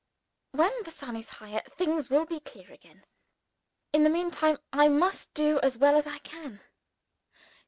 [0.49, 3.05] When the sun is higher, things will be clear again.
[3.93, 6.59] In the meantime, I must do as well as I can.